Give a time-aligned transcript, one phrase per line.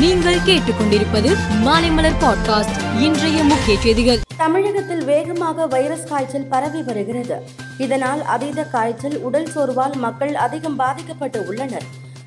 [0.00, 1.30] நீங்கள் கேட்டுக்கொண்டிருப்பது
[1.64, 4.20] மாலைமலர் பாட்காஸ்ட் இன்றைய முக்கிய செய்திகள்.
[4.36, 7.42] தமிழகத்தில் வேகமாக வைரஸ் காய்ச்சல் பரவி வருகிறது.
[7.78, 11.82] இதனால் அதீத காய்ச்சல் உடல் சோர்வால் மக்கள் அதிகம் பாதிக்கப்பட்டு உள்ளனர்.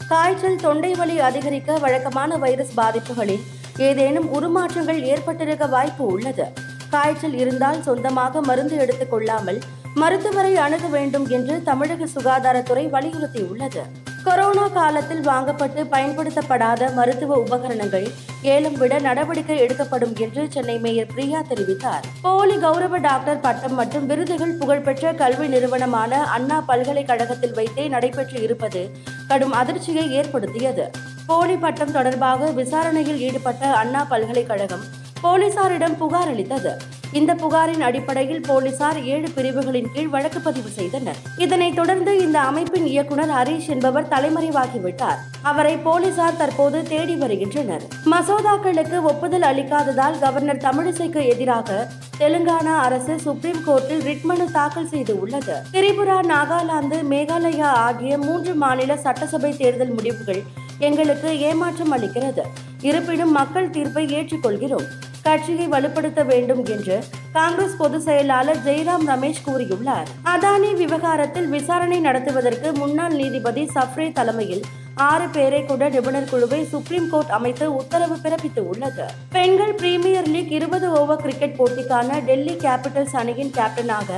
[0.07, 3.43] காய்ச்சல் தொண்டை வலி அதிகரிக்க வழக்கமான வைரஸ் பாதிப்புகளில்
[3.77, 6.45] ஏதேனும் உருமாற்றங்கள் ஏற்பட்டிருக்க வாய்ப்பு உள்ளது.
[6.89, 9.61] காய்ச்சல் இருந்தால் சொந்தமாக மருந்து எடுத்துக் கொள்ளாமல்
[9.93, 13.81] மருத்துவரை அணுக வேண்டும் என்று தமிழக சுகாதாரத்துறை வலியுறுத்தியுள்ளது.
[14.25, 18.05] கொரோனா காலத்தில் வாங்கப்பட்டு பயன்படுத்தப்படாத மருத்துவ உபகரணங்கள்
[18.41, 22.05] ஏலம் விட நடவடிக்கை எடுக்கப்படும் என்று சென்னை மேயர் பிரியா தெரிவித்தார்.
[22.21, 28.83] போலி கௌரவ டாக்டர் பட்டம் மற்றும் விருதுகள் புகழ்பெற்ற கல்வி நிறுவனமான அண்ணா பல்கலைக்கழகத்தில் வைத்தே நடைபெற்று இருப்பது
[29.27, 30.91] கடும் அதிர்ச்சியை ஏற்படுத்தியது.
[31.25, 34.87] போலி பட்டம் தொடர்பாக விசாரணையில் ஈடுபட்ட அண்ணா பல்கலைக்கழகம்
[35.23, 36.73] போலீசாரிடம் புகார் அளித்தது.
[37.13, 41.15] இந்த புகாரின் அடிப்படையில் போலீசார் ஏழு பிரிவுகளின் கீழ் வழக்கு பதிவு செய்தனர்.
[41.37, 45.19] இதனைத் தொடர்ந்து இந்த அமைப்பின் இயக்குனர் ஹரீஷ் என்பவர் தலைமறைவாகிவிட்டார்.
[45.41, 47.81] அவரை போலீசார் தற்போது தேடி வருகின்றனர்.
[48.05, 51.87] மசோதாக்களுக்கு ஒப்புதல் அளிக்காததால் கவர்னர் தமிழிசைக்கு எதிராக
[52.19, 55.53] தெலுங்கானா அரசு சுப்ரீம் கோர்ட்டில் ரிட் மனு தாக்கல் செய்து உள்ளது.
[55.73, 60.43] திரிபுரா நாகாலாந்து மேகாலயா ஆகிய மூன்று மாநில சட்டசபை தேர்தல் முடிவுகள்
[60.79, 62.41] எங்களுக்கு ஏமாற்றம் அளிக்கிறது.
[62.81, 64.87] இருப்பினும் மக்கள் தீர்ப்பை ஏற்றுக்கொள்கிறோம்.
[65.21, 70.07] கட்சியை வலுப்படுத்த வேண்டும் என்று காங்கிரஸ் பொதுச் செயலாளர் ஜெய்ராம் ரமேஷ் கூறியுள்ளார்.
[70.25, 74.63] அதானி விவகாரத்தில் விசாரணை நடத்துவதற்கு முன்னாள் நீதிபதி சஃப்ரே தலைமையில்
[74.95, 80.91] ஆறு பேரை கொண்ட நிபுணர் குழுவை சுப்ரீம் கோர்ட் அமைத்து உத்தரவு பிறப்பித்து உள்ளது பெண்கள் பிரீமியர் லீக் இருபது
[80.91, 84.09] ஓவர் கிரிக்கெட் போட்டிக்கான டெல்லி கேபிட்டல்ஸ் அணியின் கேப்டனாக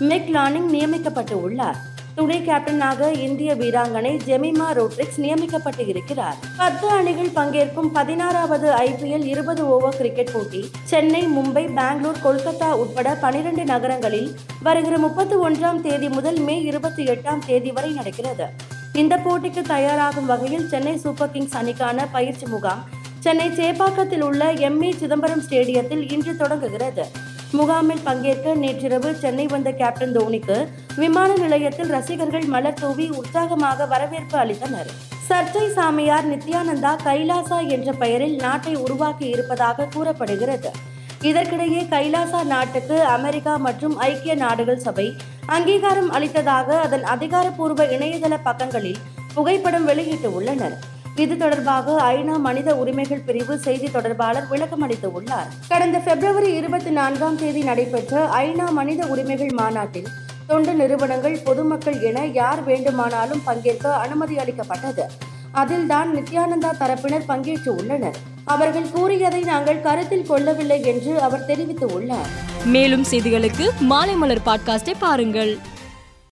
[0.00, 1.80] மிக் லானிங் நியமிக்கப்பட்டு உள்ளார்
[2.16, 6.36] துணை கேப்டனாக இந்திய வீராங்கனை ஜெமிமா ரோட்ரிக்ஸ் நியமிக்கப்பட்டு இருக்கிறார்.
[6.56, 13.64] பத்து அணிகள் பங்கேற்கும் பதினாறாவது ஐபிஎல் இருபது ஓவர் கிரிக்கெட் போட்டி சென்னை மும்பை பெங்களூர் கொல்கத்தா உட்பட பனிரெண்டு
[13.64, 14.30] நகரங்களில்
[14.62, 18.48] வருகிற முப்பத்தி ஒன்றாம் தேதி முதல் மே இருபத்தி எட்டாம் தேதி வரை நடக்கிறது.
[18.92, 22.84] இந்த போட்டிக்கு தயாராகும் வகையில் சென்னை சூப்பர் கிங்ஸ் அணிக்கான பயிற்சி முகாம்
[23.20, 27.04] சென்னை சேப்பாக்கத்தில் உள்ள எம் ஏ சிதம்பரம் ஸ்டேடியத்தில் இன்று தொடங்குகிறது.
[27.58, 30.56] முகாமில் பங்கேற்க நேற்றிரவு சென்னை வந்த கேப்டன் தோனிக்கு
[30.96, 34.90] விமான நிலையத்தில் ரசிகர்கள் மலர் தூவி உற்சாகமாக வரவேற்பு அளித்தனர்.
[35.28, 40.70] சர்ச்சை சாமியார் நித்யானந்தா கைலாசா என்ற பெயரில் நாட்டை உருவாக்கி இருப்பதாக கூறப்படுகிறது.
[41.22, 45.16] இதற்கிடையே கைலாசா நாட்டுக்கு அமெரிக்கா மற்றும் ஐக்கிய நாடுகள் சபை
[45.46, 49.02] அங்கீகாரம் அளித்ததாக அதன் அதிகாரப்பூர்வ இணையதள பக்கங்களில்
[49.34, 50.78] புகைப்படம் வெளியிட்டு உள்ளனர்.
[51.20, 55.48] இது தொடர்பாக ஐநா மனித உரிமைகள் பிரிவு செய்தி தொடர்பாளர் விளக்கம் அளித்துள்ளார்.
[55.68, 60.08] கடந்த பிப்ரவரி இருபத்தி நான்காம் தேதி நடைபெற்ற ஐநா மனித உரிமைகள் மாநாட்டில்
[60.46, 65.04] தொண்டு நிறுவனங்கள் பொதுமக்கள் என யார் வேண்டுமானாலும் பங்கேற்க அனுமதி அளிக்கப்பட்டது.
[65.52, 68.16] அதில்தான் நித்யானந்தா தரப்பினர் பங்கேற்று உள்ளனர்.
[68.44, 72.30] அவர்கள் கூறியதை நாங்கள் கருத்தில் கொள்ளவில்லை என்று அவர் தெரிவித்துள்ளார்.
[72.64, 75.58] மேலும் செய்திகளுக்கு மாலை மலர் பாட்காஸ்டை பாருங்கள்.